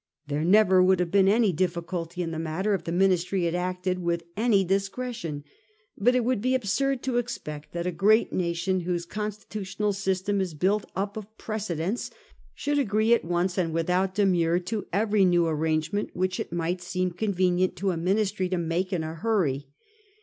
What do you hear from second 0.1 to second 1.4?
There never would have been